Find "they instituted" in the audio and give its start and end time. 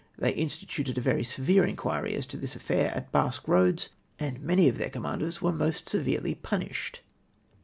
0.17-0.97